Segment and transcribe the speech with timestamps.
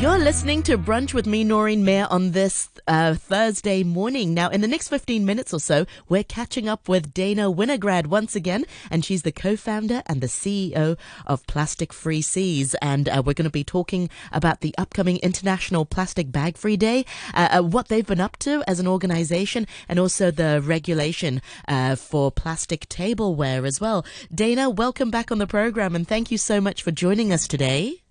[0.00, 4.34] You're listening to Brunch with me, Noreen Mayer, on this uh, Thursday morning.
[4.34, 8.34] Now, in the next 15 minutes or so, we're catching up with Dana Winograd once
[8.34, 12.74] again, and she's the co-founder and the CEO of Plastic Free Seas.
[12.82, 17.06] And uh, we're going to be talking about the upcoming International Plastic Bag Free Day,
[17.32, 21.94] uh, uh what they've been up to as an organization, and also the regulation uh,
[21.94, 24.04] for plastic tableware as well.
[24.34, 28.03] Dana, welcome back on the program, and thank you so much for joining us today.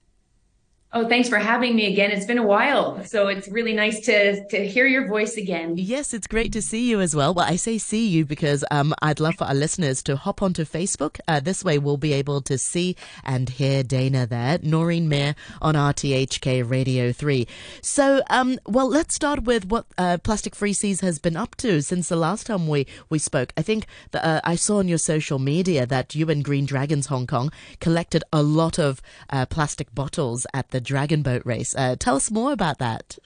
[0.95, 2.11] Oh, thanks for having me again.
[2.11, 5.73] It's been a while, so it's really nice to to hear your voice again.
[5.75, 7.33] Yes, it's great to see you as well.
[7.33, 10.63] Well, I say see you because um, I'd love for our listeners to hop onto
[10.63, 11.19] Facebook.
[11.27, 15.33] Uh, this way, we'll be able to see and hear Dana there, Noreen Mayer
[15.63, 17.47] on RTHK Radio Three.
[17.81, 21.81] So, um, well, let's start with what uh, Plastic Free Seas has been up to
[21.81, 23.51] since the last time we we spoke.
[23.57, 27.07] I think that, uh, I saw on your social media that you and Green Dragons
[27.07, 31.75] Hong Kong collected a lot of uh, plastic bottles at the dragon boat race.
[31.75, 33.17] Uh, tell us more about that.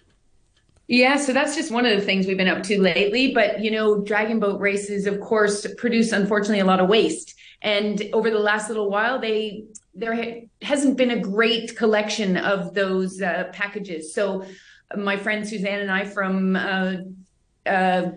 [0.88, 3.34] Yeah, so that's just one of the things we've been up to lately.
[3.34, 7.36] But, you know, dragon boat races, of course, produce unfortunately a lot of waste.
[7.62, 12.74] And over the last little while, they there ha- hasn't been a great collection of
[12.74, 14.14] those uh, packages.
[14.14, 14.46] So,
[14.96, 16.94] my friend Suzanne and I from uh,
[17.66, 18.12] uh,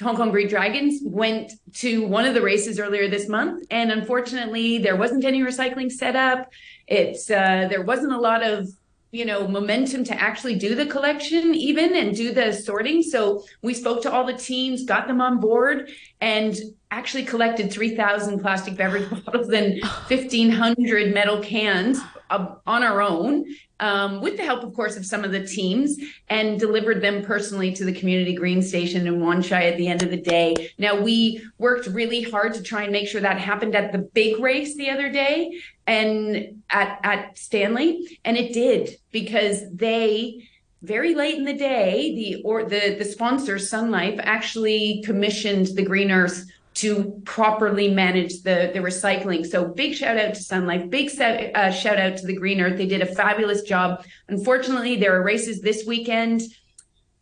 [0.00, 4.78] Hong Kong Green Dragons went to one of the races earlier this month, and unfortunately,
[4.78, 6.50] there wasn't any recycling set up.
[6.86, 8.68] It's uh, there wasn't a lot of
[9.12, 13.02] you know momentum to actually do the collection even and do the sorting.
[13.02, 16.56] So we spoke to all the teams got them on board and
[16.92, 21.98] actually collected 3000 plastic beverage bottles and 1500 metal cans
[22.30, 23.44] on our own
[23.80, 25.96] um, with the help, of course, of some of the teams
[26.28, 30.02] and delivered them personally to the community green station in Wan Chai at the end
[30.02, 30.70] of the day.
[30.78, 34.38] Now, we worked really hard to try and make sure that happened at the big
[34.38, 38.18] race the other day and at, at Stanley.
[38.24, 40.48] And it did because they,
[40.82, 45.84] very late in the day, the or the the sponsor Sun Life actually commissioned the
[45.84, 46.44] Green Earth
[46.82, 49.46] to properly manage the, the recycling.
[49.46, 52.60] So big shout out to Sun Life, big set, uh, shout out to the Green
[52.60, 52.76] Earth.
[52.76, 54.04] They did a fabulous job.
[54.28, 56.42] Unfortunately, there are races this weekend.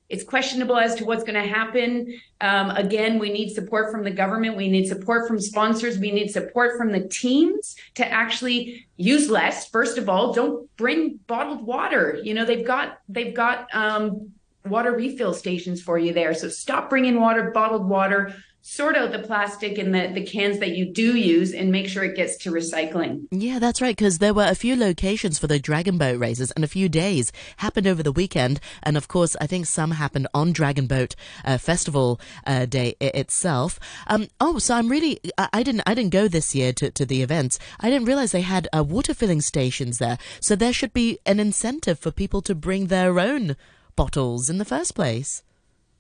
[0.08, 2.18] It's questionable as to what's going to happen.
[2.40, 4.56] Um, again, we need support from the government.
[4.56, 5.98] We need support from sponsors.
[5.98, 9.68] We need support from the teams to actually use less.
[9.68, 12.18] First of all, don't bring bottled water.
[12.24, 14.32] You know, they've got they've got um,
[14.64, 16.32] water refill stations for you there.
[16.32, 20.76] So stop bringing water, bottled water sort out the plastic and the, the cans that
[20.76, 23.26] you do use and make sure it gets to recycling.
[23.30, 26.64] Yeah, that's right, because there were a few locations for the Dragon Boat races and
[26.64, 28.60] a few days happened over the weekend.
[28.82, 33.80] And of course, I think some happened on Dragon Boat uh, Festival uh, Day itself.
[34.06, 37.06] Um, oh, so I'm really, I, I, didn't, I didn't go this year to, to
[37.06, 37.58] the events.
[37.80, 40.18] I didn't realize they had uh, water filling stations there.
[40.40, 43.56] So there should be an incentive for people to bring their own
[43.96, 45.42] bottles in the first place.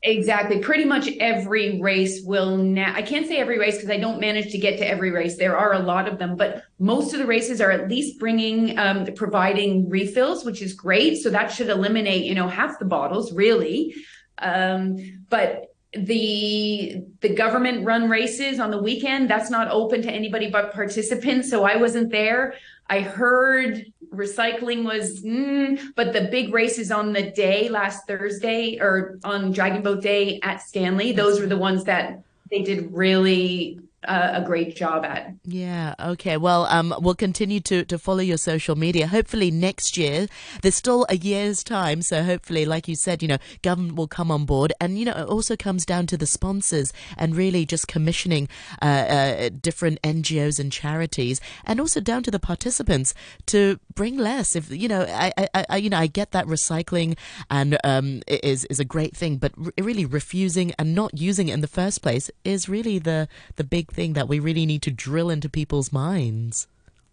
[0.02, 0.60] Exactly.
[0.60, 4.50] Pretty much every race will now, I can't say every race because I don't manage
[4.52, 5.36] to get to every race.
[5.36, 8.78] There are a lot of them, but most of the races are at least bringing,
[8.78, 11.18] um, providing refills, which is great.
[11.18, 13.94] So that should eliminate, you know, half the bottles really.
[14.38, 14.96] Um,
[15.28, 20.72] but the the government run races on the weekend that's not open to anybody but
[20.72, 22.54] participants so i wasn't there.
[22.90, 29.20] I heard recycling was, mm, but the big races on the day last Thursday or
[29.22, 34.42] on Dragon Boat Day at Stanley, those were the ones that they did really a
[34.44, 35.34] great job at.
[35.44, 35.94] Yeah.
[36.00, 36.36] Okay.
[36.36, 39.06] Well, um, we'll continue to, to follow your social media.
[39.06, 40.26] Hopefully next year,
[40.62, 42.00] there's still a year's time.
[42.02, 44.72] So hopefully, like you said, you know, government will come on board.
[44.80, 48.48] And, you know, it also comes down to the sponsors and really just commissioning
[48.80, 53.12] uh, uh, different NGOs and charities and also down to the participants
[53.46, 54.56] to bring less.
[54.56, 57.18] If, you know, I, I, I you know, I get that recycling
[57.50, 61.60] and um, is, is a great thing, but really refusing and not using it in
[61.60, 65.30] the first place is really the, the big thing that we really need to drill
[65.30, 66.66] into people's minds.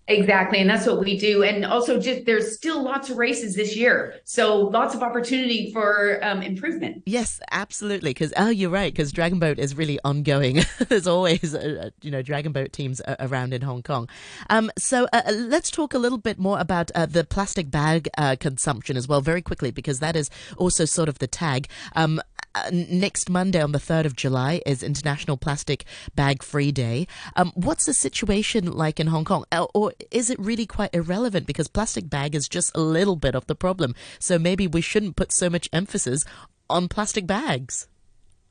[0.10, 0.60] Exactly.
[0.60, 1.44] And that's what we do.
[1.44, 4.16] And also just there's still lots of races this year.
[4.24, 7.04] So lots of opportunity for um, improvement.
[7.06, 8.12] Yes, absolutely.
[8.12, 8.94] Because, oh, you're right.
[8.94, 10.62] Because Dragon Boat is really ongoing.
[10.88, 14.07] there's always, uh, uh, you know, Dragon Boat teams around in Hong Kong.
[14.50, 18.07] Um, so uh, uh, let's talk a little bit more about uh, the plastic bag
[18.18, 21.68] uh, consumption as well, very quickly, because that is also sort of the tag.
[21.98, 22.22] Um,
[22.57, 27.07] uh, next Monday on the 3rd of July is International Plastic Bag Free Day.
[27.36, 29.45] Um, what's the situation like in Hong Kong?
[29.51, 33.36] Uh, or is it really quite irrelevant because plastic bag is just a little bit
[33.36, 33.94] of the problem?
[34.19, 36.24] So maybe we shouldn't put so much emphasis
[36.69, 37.88] on plastic bags.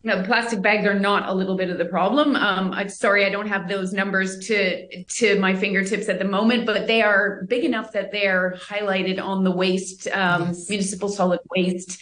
[0.05, 2.37] No, plastic bags are not a little bit of the problem.
[2.37, 6.65] Um, I'm sorry, I don't have those numbers to to my fingertips at the moment,
[6.65, 10.69] but they are big enough that they are highlighted on the waste um, yes.
[10.69, 12.01] municipal solid waste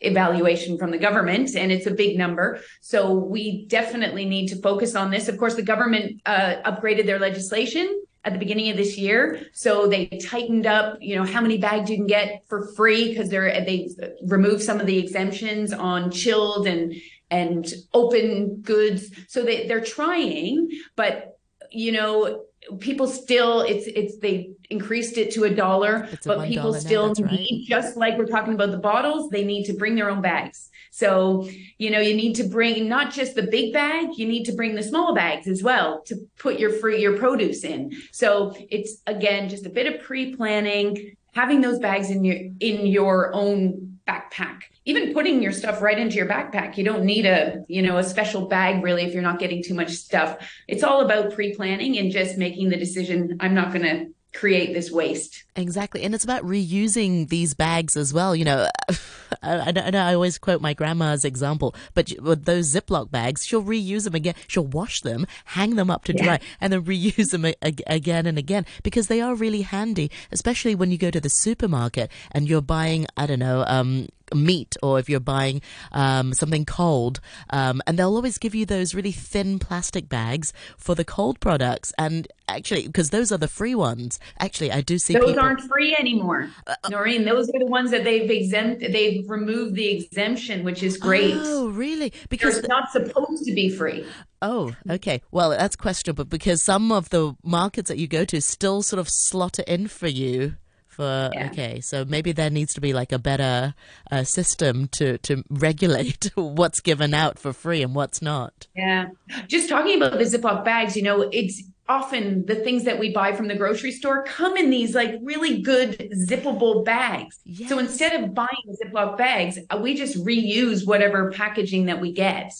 [0.00, 4.94] evaluation from the government and it's a big number so we definitely need to focus
[4.94, 8.98] on this of course the government uh, upgraded their legislation at the beginning of this
[8.98, 9.46] year.
[9.52, 13.30] So they tightened up, you know, how many bags you can get for free because
[13.30, 13.88] they're they
[14.26, 16.92] removed some of the exemptions on chilled and
[17.30, 19.10] and open goods.
[19.28, 21.38] So they they're trying, but
[21.70, 22.46] you know,
[22.80, 27.48] people still it's it's they increased it to a dollar, but people still need right.
[27.64, 30.70] just like we're talking about the bottles, they need to bring their own bags.
[30.90, 31.48] So,
[31.78, 34.74] you know, you need to bring not just the big bag, you need to bring
[34.74, 37.92] the small bags as well to put your free your produce in.
[38.12, 43.34] So it's again just a bit of pre-planning, having those bags in your in your
[43.34, 47.82] own backpack even putting your stuff right into your backpack you don't need a you
[47.82, 50.38] know a special bag really if you're not getting too much stuff
[50.68, 54.90] it's all about pre-planning and just making the decision i'm not going to create this
[54.90, 55.44] waste.
[55.56, 56.02] Exactly.
[56.02, 58.36] And it's about reusing these bags as well.
[58.36, 58.68] You know,
[59.42, 64.04] I, I, I always quote my grandma's example, but with those Ziploc bags, she'll reuse
[64.04, 64.34] them again.
[64.46, 66.38] She'll wash them, hang them up to dry, yeah.
[66.60, 70.98] and then reuse them again and again because they are really handy, especially when you
[70.98, 75.20] go to the supermarket and you're buying, I don't know, um, meat or if you're
[75.20, 75.60] buying
[75.92, 77.20] um, something cold.
[77.50, 81.92] Um, and they'll always give you those really thin plastic bags for the cold products.
[81.98, 84.18] And actually, because those are the free ones.
[84.38, 85.40] Actually, I do see those people...
[85.40, 87.24] aren't free anymore, uh, uh, Noreen.
[87.24, 88.80] Those are the ones that they've exempt.
[88.80, 91.34] They've removed the exemption, which is great.
[91.36, 92.12] Oh, really?
[92.28, 94.06] Because it's not supposed to be free.
[94.42, 95.22] Oh, okay.
[95.30, 99.08] Well, that's questionable because some of the markets that you go to still sort of
[99.08, 100.56] slot it in for you
[100.96, 101.46] for yeah.
[101.46, 103.74] okay so maybe there needs to be like a better
[104.10, 109.08] uh, system to to regulate what's given out for free and what's not yeah
[109.46, 113.32] just talking about the ziploc bags you know it's often the things that we buy
[113.32, 115.98] from the grocery store come in these like really good
[116.28, 117.68] zippable bags yes.
[117.68, 118.48] so instead of buying
[118.82, 122.52] ziploc bags uh, we just reuse whatever packaging that we get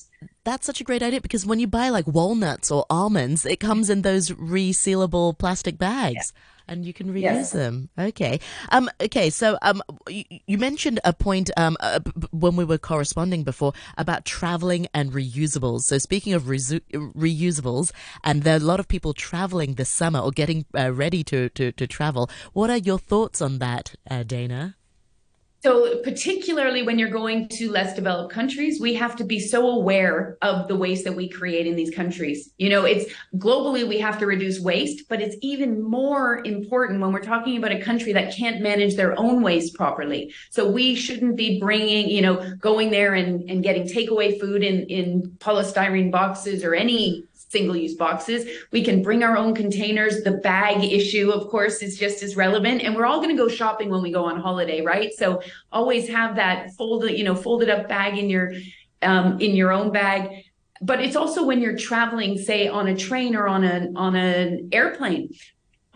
[0.44, 3.90] that's such a great idea because when you buy like walnuts or almonds, it comes
[3.90, 6.32] in those resealable plastic bags.
[6.34, 7.50] Yeah and you can reuse yes.
[7.50, 7.88] them.
[7.98, 8.40] Okay.
[8.70, 8.90] Um.
[9.00, 9.30] Okay.
[9.30, 14.24] So, um, you, you mentioned a point um uh, when we were corresponding before about
[14.24, 15.82] traveling and reusables.
[15.82, 17.92] So, speaking of resu- reusables,
[18.24, 21.48] and there are a lot of people traveling this summer or getting uh, ready to,
[21.50, 22.30] to to travel.
[22.52, 24.75] What are your thoughts on that, uh, Dana?
[25.66, 30.38] So, particularly when you're going to less developed countries, we have to be so aware
[30.40, 32.50] of the waste that we create in these countries.
[32.56, 37.12] You know, it's globally we have to reduce waste, but it's even more important when
[37.12, 40.32] we're talking about a country that can't manage their own waste properly.
[40.50, 44.84] So, we shouldn't be bringing, you know, going there and, and getting takeaway food in,
[44.84, 48.48] in polystyrene boxes or any single use boxes.
[48.72, 50.22] We can bring our own containers.
[50.22, 52.82] The bag issue, of course, is just as relevant.
[52.82, 55.12] And we're all going to go shopping when we go on holiday, right?
[55.14, 55.40] So
[55.70, 58.52] always have that folded, you know, folded up bag in your
[59.02, 60.44] um, in your own bag.
[60.82, 64.68] But it's also when you're traveling, say on a train or on a on an
[64.72, 65.30] airplane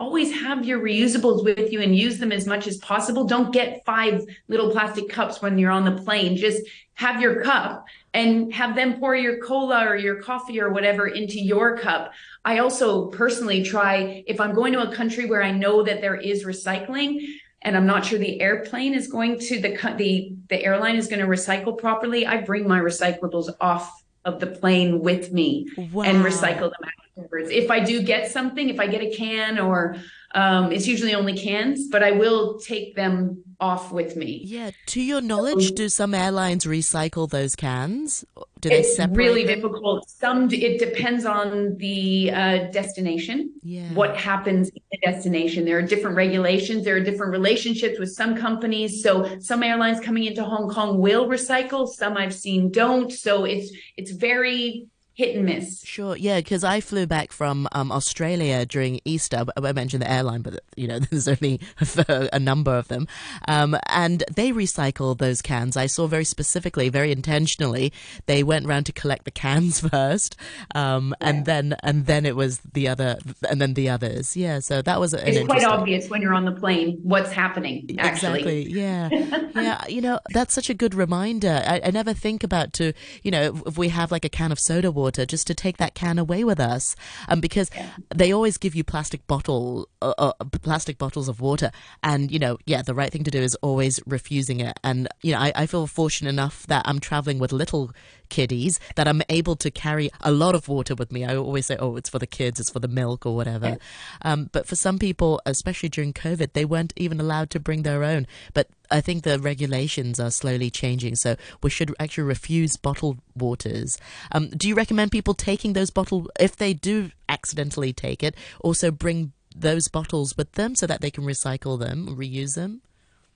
[0.01, 3.23] always have your reusables with you and use them as much as possible.
[3.23, 6.35] Don't get five little plastic cups when you're on the plane.
[6.35, 6.63] Just
[6.95, 11.39] have your cup and have them pour your cola or your coffee or whatever into
[11.39, 12.11] your cup.
[12.43, 16.15] I also personally try if I'm going to a country where I know that there
[16.15, 17.25] is recycling
[17.61, 21.19] and I'm not sure the airplane is going to the the the airline is going
[21.19, 26.03] to recycle properly, I bring my recyclables off of the plane with me wow.
[26.03, 27.49] and recycle them afterwards.
[27.49, 29.95] If I do get something, if I get a can or
[30.33, 34.41] um, it's usually only cans, but I will take them off with me.
[34.43, 34.71] Yeah.
[34.87, 38.25] To your knowledge, do some airlines recycle those cans?
[38.59, 39.17] Do they it's separate?
[39.17, 39.55] really them?
[39.55, 40.09] difficult.
[40.09, 43.53] Some it depends on the uh, destination.
[43.63, 43.93] Yeah.
[43.93, 45.63] What happens in the destination?
[45.65, 46.83] There are different regulations.
[46.83, 49.01] There are different relationships with some companies.
[49.03, 51.87] So some airlines coming into Hong Kong will recycle.
[51.87, 53.11] Some I've seen don't.
[53.11, 55.83] So it's it's very hit and miss.
[55.83, 59.45] Sure, yeah, because I flew back from um, Australia during Easter.
[59.61, 61.59] I mentioned the airline, but you know, there's only
[62.07, 63.07] a number of them,
[63.47, 65.75] um, and they recycle those cans.
[65.75, 67.91] I saw very specifically, very intentionally,
[68.25, 70.35] they went around to collect the cans first,
[70.75, 71.29] um, yeah.
[71.29, 73.17] and then and then it was the other,
[73.49, 74.37] and then the others.
[74.37, 75.13] Yeah, so that was.
[75.13, 77.97] it's quite obvious when you're on the plane what's happening.
[77.99, 78.69] Actually, exactly.
[78.71, 79.09] Yeah,
[79.55, 79.87] yeah.
[79.87, 81.61] You know, that's such a good reminder.
[81.65, 84.59] I, I never think about to you know if we have like a can of
[84.59, 86.95] soda water water just to take that can away with us,
[87.29, 87.69] um, because
[88.13, 91.69] they always give you plastic bottle, uh, uh, plastic bottles of water,
[92.03, 94.75] and you know, yeah, the right thing to do is always refusing it.
[94.83, 97.91] And you know, I, I feel fortunate enough that I'm traveling with little
[98.31, 101.23] kiddies that I'm able to carry a lot of water with me.
[101.23, 103.77] I always say, oh, it's for the kids, it's for the milk or whatever.
[104.23, 108.03] Um, but for some people, especially during COVID, they weren't even allowed to bring their
[108.03, 108.25] own.
[108.53, 113.97] But I think the regulations are slowly changing, so we should actually refuse bottled waters.
[114.31, 118.91] Um, do you recommend people taking those bottled, if they do accidentally take it, also
[118.91, 122.81] bring those bottles with them so that they can recycle them, reuse them?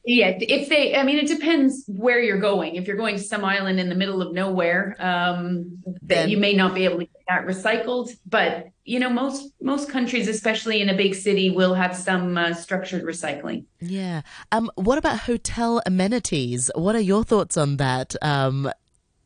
[0.08, 2.76] Yeah, if they, I mean, it depends where you're going.
[2.76, 6.54] If you're going to some island in the middle of nowhere, um, that you may
[6.54, 8.16] not be able to get that recycled.
[8.28, 12.54] But you know, most most countries, especially in a big city, will have some uh,
[12.54, 13.66] structured recycling.
[13.82, 14.22] Yeah.
[14.52, 14.70] Um.
[14.76, 16.70] What about hotel amenities?
[16.76, 18.16] What are your thoughts on that?
[18.22, 18.72] Um.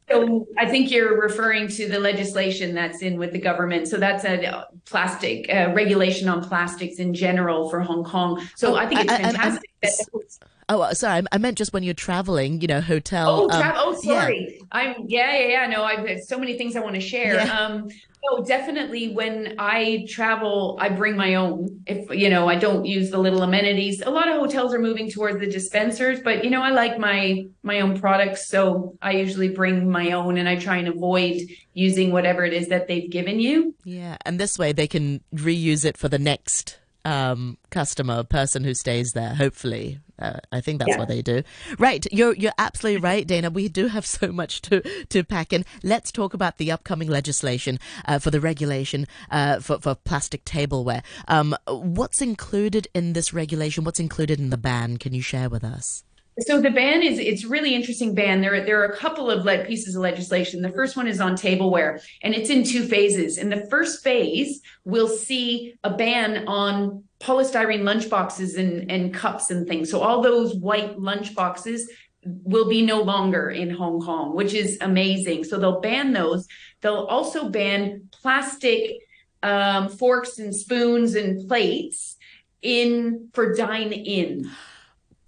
[0.10, 3.88] So I think you're referring to the legislation that's in with the government.
[3.90, 8.42] So that's a plastic uh, regulation on plastics in general for Hong Kong.
[8.56, 9.70] So oh, I think it's fantastic.
[9.84, 11.24] I, I, I, Oh, sorry.
[11.32, 13.50] I meant just when you're traveling, you know, hotel.
[13.52, 14.58] Oh, um, oh, sorry.
[14.60, 14.66] Yeah.
[14.72, 15.68] I'm yeah, yeah, yeah.
[15.68, 17.34] No, I've so many things I want to share.
[17.34, 17.60] Yeah.
[17.60, 17.90] Um,
[18.24, 21.82] so definitely when I travel, I bring my own.
[21.88, 24.02] If you know, I don't use the little amenities.
[24.02, 27.48] A lot of hotels are moving towards the dispensers, but you know, I like my
[27.64, 31.42] my own products, so I usually bring my own, and I try and avoid
[31.74, 33.74] using whatever it is that they've given you.
[33.86, 38.76] Yeah, and this way they can reuse it for the next um, customer, person who
[38.76, 39.34] stays there.
[39.34, 40.98] Hopefully, uh, I think that's yeah.
[40.98, 41.44] what they do.
[41.78, 43.50] Right, you're you're absolutely right, Dana.
[43.50, 45.66] We do have so much to to pack in.
[45.84, 51.04] Let's talk about the upcoming legislation uh, for the regulation uh, for for plastic tableware.
[51.28, 53.84] Um, what's included in this regulation?
[53.84, 54.98] What's included in the ban?
[54.98, 56.04] Can you share with us?
[56.42, 58.42] So the ban is it's really interesting ban.
[58.42, 60.62] There there are a couple of lead pieces of legislation.
[60.62, 63.38] The first one is on tableware, and it's in two phases.
[63.38, 69.68] In the first phase, we'll see a ban on polystyrene lunchboxes and and cups and
[69.68, 69.90] things.
[69.90, 71.82] So all those white lunchboxes
[72.24, 75.46] will be no longer in Hong Kong, which is amazing.
[75.46, 76.48] So they'll ban those.
[76.82, 78.98] They'll also ban plastic
[79.42, 82.18] um, forks and spoons and plates
[82.62, 84.50] in for dine in.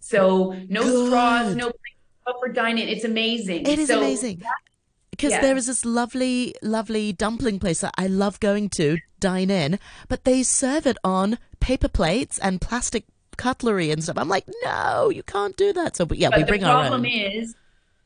[0.02, 1.08] So no Good.
[1.08, 1.72] straws, no
[2.40, 2.88] for dining.
[2.88, 3.66] It's amazing.
[3.66, 4.42] It is so amazing.
[5.12, 5.42] because yeah.
[5.42, 10.24] there is this lovely, lovely dumpling place that I love going to dine in, but
[10.24, 13.06] they serve it on paper plates and plastic
[13.38, 14.18] cutlery and stuff.
[14.18, 15.96] I'm like, no, you can't do that.
[15.96, 16.84] So, but yeah, but we bring our own.
[16.84, 17.56] The problem is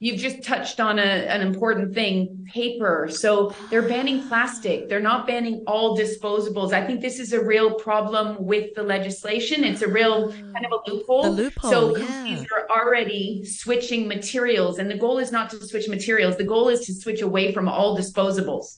[0.06, 3.10] you've just touched on a, an important thing paper.
[3.12, 4.88] So they're banning plastic.
[4.88, 6.74] They're not banning all disposables.
[6.74, 9.64] I think this is a real problem with the legislation.
[9.64, 12.06] It's a real kind of a loophole, loophole so yeah.
[12.06, 16.38] companies are already switching materials and the goal is not to switch materials.
[16.38, 18.76] The goal is to switch away from all disposables.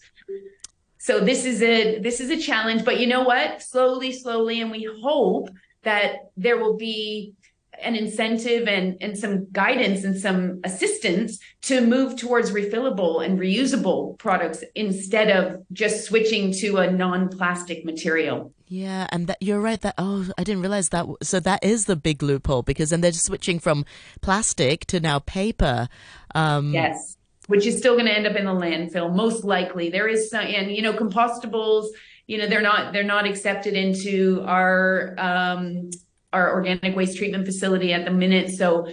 [0.97, 2.85] So this is a this is a challenge.
[2.85, 3.61] But you know what?
[3.61, 5.49] Slowly slowly and we hope
[5.83, 7.33] that there will be
[7.81, 14.17] an incentive and, and some guidance and some assistance to move towards refillable and reusable
[14.17, 18.53] products instead of just switching to a non-plastic material.
[18.67, 21.95] Yeah, and that you're right that oh I didn't realize that so that is the
[21.95, 23.85] big loophole because then they're switching from
[24.21, 25.87] plastic to now paper.
[26.35, 27.15] Um, yes.
[27.47, 29.89] Which is still going to end up in the landfill, most likely.
[29.89, 31.87] There is some, and you know, compostables,
[32.25, 35.89] you know, they're not they're not accepted into our um,
[36.37, 38.49] our organic waste treatment facility at the minute.
[38.51, 38.87] So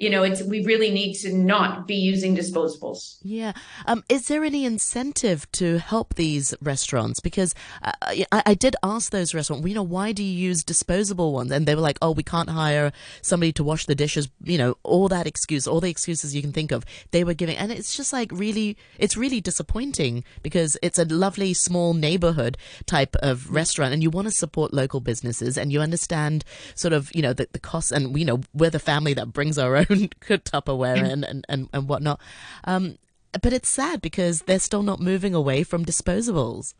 [0.00, 3.18] you know, it's we really need to not be using disposables.
[3.22, 3.52] Yeah.
[3.84, 7.20] Um, is there any incentive to help these restaurants?
[7.20, 7.92] Because uh,
[8.32, 11.52] I, I, did ask those restaurants, you know, why do you use disposable ones?
[11.52, 14.30] And they were like, oh, we can't hire somebody to wash the dishes.
[14.42, 17.58] You know, all that excuse, all the excuses you can think of, they were giving,
[17.58, 23.16] and it's just like really, it's really disappointing because it's a lovely small neighborhood type
[23.16, 26.42] of restaurant, and you want to support local businesses, and you understand
[26.74, 29.58] sort of, you know, the, the costs, and you know, we're the family that brings
[29.58, 32.20] our own own Tupperware and, and, and, and whatnot.
[32.64, 32.98] Um,
[33.42, 36.74] but it's sad because they're still not moving away from disposables.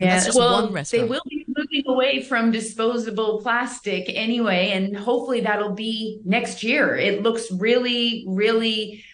[0.00, 6.20] Yeah, well, they will be moving away from disposable plastic anyway, and hopefully that'll be
[6.24, 6.96] next year.
[6.96, 9.04] It looks really, really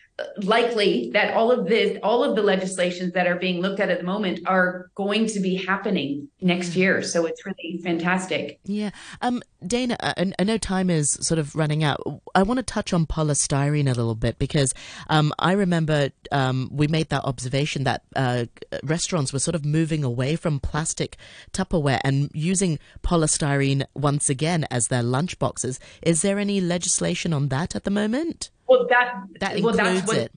[0.43, 3.99] likely that all of this all of the legislations that are being looked at at
[3.99, 7.03] the moment are going to be happening next year.
[7.03, 8.61] So it's really fantastic.
[8.65, 8.91] Yeah.
[9.21, 12.01] Um dana I, I, know time is sort of running out.
[12.35, 14.73] I want to touch on polystyrene a little bit because
[15.09, 18.47] um i remember um we made that observation that uh,
[18.83, 21.17] restaurants were sort of moving away from plastic
[21.53, 25.79] tupperware and using polystyrene once again as their lunch boxes.
[26.03, 30.17] Is there any legislation on that at the moment well, that, that well, that's what
[30.17, 30.33] it.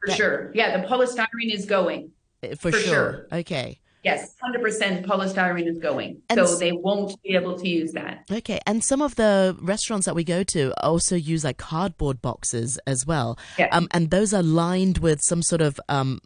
[0.00, 0.52] for that, sure.
[0.54, 2.12] Yeah, the polystyrene is going.
[2.42, 2.82] Uh, For, For sure.
[2.82, 3.26] sure.
[3.32, 3.80] Okay.
[4.04, 6.20] Yes, 100% polystyrene is going.
[6.28, 8.24] And so they won't be able to use that.
[8.30, 8.60] Okay.
[8.66, 13.06] And some of the restaurants that we go to also use like cardboard boxes as
[13.06, 13.38] well.
[13.58, 13.68] Yeah.
[13.72, 16.20] Um, and those are lined with some sort of um,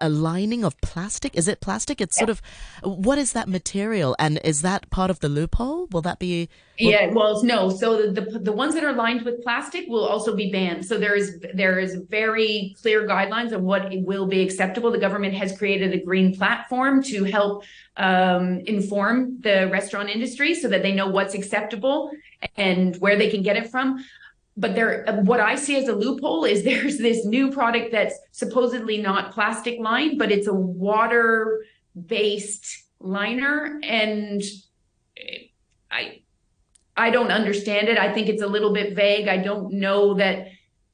[0.00, 1.36] a lining of plastic.
[1.36, 2.00] Is it plastic?
[2.00, 2.42] It's sort of
[2.82, 4.14] what is that material?
[4.18, 5.86] And is that part of the loophole?
[5.92, 6.48] Will that be?
[6.78, 7.70] Yeah, well, no.
[7.70, 10.84] So the, the the ones that are lined with plastic will also be banned.
[10.84, 14.90] So there is there is very clear guidelines of what will be acceptable.
[14.90, 17.64] The government has created a green platform to help
[17.96, 22.12] um, inform the restaurant industry so that they know what's acceptable
[22.56, 24.04] and where they can get it from.
[24.58, 28.98] But there, what I see as a loophole is there's this new product that's supposedly
[28.98, 31.64] not plastic lined, but it's a water
[32.06, 34.42] based liner, and
[35.90, 36.20] I
[36.96, 37.96] I don't understand it.
[37.96, 39.28] I think it's a little bit vague.
[39.28, 40.48] I don't know that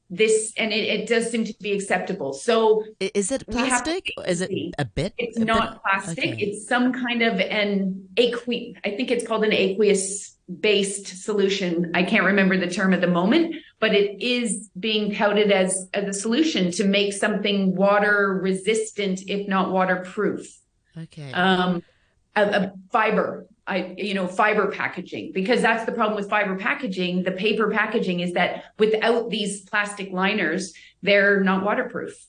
[0.09, 2.33] this, and it, it does seem to be acceptable.
[2.33, 4.11] So Is it plastic?
[4.27, 5.13] Is it a bit?
[5.17, 6.17] it's a bit- not plastic.
[6.33, 6.37] okay.
[6.41, 8.77] It's some kind of an aqueous.
[8.83, 11.91] I think it's called an aqueous based solution.
[11.95, 16.07] I can't remember the term at the moment, but it is being touted as as
[16.07, 20.45] a solution to make something water resistant, if not waterproof.
[20.97, 21.31] Okay.
[21.33, 21.83] Um,
[22.35, 23.47] a, a fiber.
[23.67, 27.23] I, you know, fiber packaging, because that's the problem with fiber packaging.
[27.23, 32.27] The paper packaging is that without these plastic liners, they're not waterproof.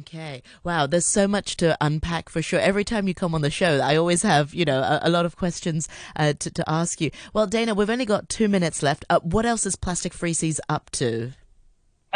[0.00, 0.42] Okay.
[0.64, 0.88] Wow.
[0.88, 2.58] There's so much to unpack for sure.
[2.58, 5.24] Every time you come on the show, I always have, you know, a, a lot
[5.24, 7.12] of questions uh, to, to ask you.
[7.32, 9.04] Well, Dana, we've only got two minutes left.
[9.08, 11.30] Uh, what else is Plastic Free Seas up to?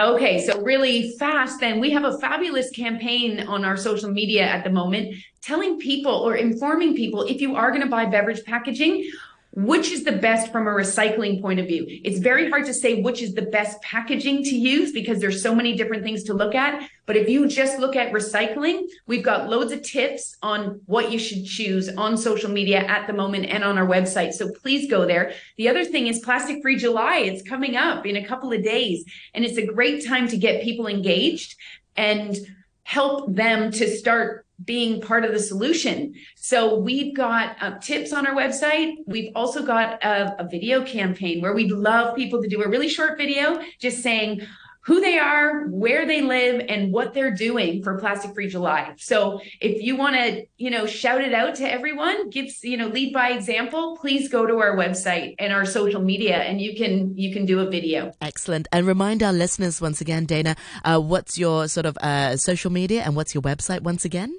[0.00, 1.78] Okay, so really fast, then.
[1.78, 6.36] We have a fabulous campaign on our social media at the moment telling people or
[6.36, 9.10] informing people if you are going to buy beverage packaging,
[9.52, 11.84] which is the best from a recycling point of view.
[12.04, 15.54] It's very hard to say which is the best packaging to use because there's so
[15.54, 16.88] many different things to look at.
[17.06, 21.18] But if you just look at recycling, we've got loads of tips on what you
[21.18, 24.32] should choose on social media at the moment and on our website.
[24.32, 25.32] So please go there.
[25.56, 27.18] The other thing is Plastic Free July.
[27.18, 29.04] It's coming up in a couple of days,
[29.34, 31.56] and it's a great time to get people engaged
[31.96, 32.36] and
[32.84, 36.14] help them to start being part of the solution.
[36.36, 38.94] So we've got uh, tips on our website.
[39.06, 42.88] We've also got a, a video campaign where we'd love people to do a really
[42.88, 44.42] short video just saying
[44.82, 48.94] who they are, where they live, and what they're doing for Plastic Free July.
[48.96, 52.86] So if you want to, you know, shout it out to everyone, give, you know,
[52.88, 57.16] lead by example, please go to our website and our social media and you can
[57.16, 58.12] you can do a video.
[58.22, 58.68] Excellent.
[58.72, 63.02] And remind our listeners once again, Dana, uh, what's your sort of uh, social media
[63.02, 64.38] and what's your website once again?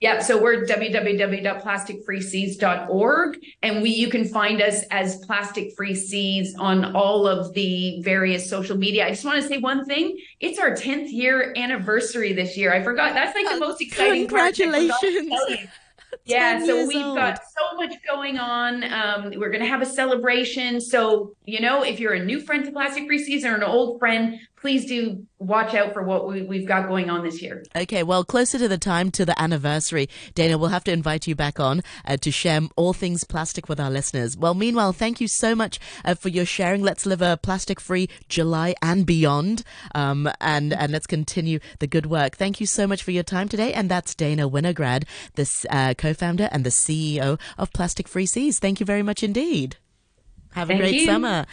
[0.00, 6.94] Yeah, so we're www.plasticfreeseas.org and we you can find us as Plastic Free Seas on
[6.94, 9.06] all of the various social media.
[9.06, 10.18] I just want to say one thing.
[10.38, 12.74] It's our 10th year anniversary this year.
[12.74, 13.14] I forgot.
[13.14, 14.42] That's like the most exciting part.
[14.42, 14.64] I forgot to
[15.04, 15.68] Congratulations.
[16.24, 17.16] Yeah, so we've old.
[17.16, 18.84] got so much going on.
[18.92, 20.80] Um, we're going to have a celebration.
[20.80, 24.00] So, you know, if you're a new friend to Plastic Free Seas or an old
[24.00, 27.62] friend, please do watch out for what we, we've got going on this year.
[27.74, 31.34] Okay, well, closer to the time to the anniversary, Dana, we'll have to invite you
[31.34, 34.36] back on uh, to share all things plastic with our listeners.
[34.36, 36.82] Well, meanwhile, thank you so much uh, for your sharing.
[36.82, 39.62] Let's live a plastic-free July and beyond,
[39.94, 42.36] um, and and let's continue the good work.
[42.36, 46.48] Thank you so much for your time today, and that's Dana Winograd, the uh, co-founder
[46.50, 48.58] and the CEO of Plastic Free Seas.
[48.58, 49.76] Thank you very much indeed.
[50.56, 51.04] Have a Thank great you.
[51.04, 51.44] summer.